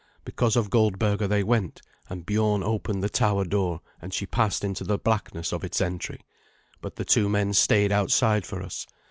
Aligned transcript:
Because 0.25 0.55
of 0.55 0.71
Goldberga 0.71 1.27
they 1.27 1.43
went; 1.43 1.79
and 2.09 2.25
Biorn 2.25 2.63
opened 2.63 3.03
the 3.03 3.07
tower 3.07 3.45
door, 3.45 3.81
and 4.01 4.11
she 4.11 4.25
passed 4.25 4.63
into 4.63 4.83
the 4.83 4.97
blackness 4.97 5.53
of 5.53 5.63
its 5.63 5.79
entry, 5.79 6.21
but 6.81 6.95
the 6.95 7.05
two 7.05 7.29
men 7.29 7.53
stayed 7.53 7.91
outside 7.91 8.43
for 8.43 8.63
us. 8.63 8.87